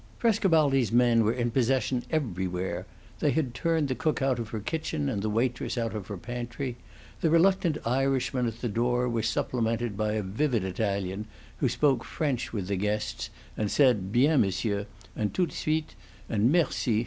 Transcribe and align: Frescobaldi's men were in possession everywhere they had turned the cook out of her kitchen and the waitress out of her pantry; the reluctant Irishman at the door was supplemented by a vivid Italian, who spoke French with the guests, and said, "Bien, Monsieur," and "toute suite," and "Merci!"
Frescobaldi's 0.17 0.91
men 0.91 1.23
were 1.23 1.31
in 1.31 1.51
possession 1.51 2.01
everywhere 2.09 2.87
they 3.19 3.29
had 3.29 3.53
turned 3.53 3.87
the 3.87 3.93
cook 3.93 4.19
out 4.19 4.39
of 4.39 4.49
her 4.49 4.59
kitchen 4.59 5.07
and 5.07 5.21
the 5.21 5.29
waitress 5.29 5.77
out 5.77 5.93
of 5.93 6.07
her 6.07 6.17
pantry; 6.17 6.75
the 7.19 7.29
reluctant 7.29 7.77
Irishman 7.85 8.47
at 8.47 8.61
the 8.61 8.67
door 8.67 9.07
was 9.07 9.27
supplemented 9.29 9.95
by 9.95 10.13
a 10.13 10.23
vivid 10.23 10.63
Italian, 10.63 11.27
who 11.57 11.69
spoke 11.69 12.03
French 12.03 12.51
with 12.51 12.65
the 12.67 12.77
guests, 12.77 13.29
and 13.55 13.69
said, 13.69 14.11
"Bien, 14.11 14.41
Monsieur," 14.41 14.87
and 15.15 15.35
"toute 15.35 15.51
suite," 15.53 15.93
and 16.27 16.51
"Merci!" 16.51 16.99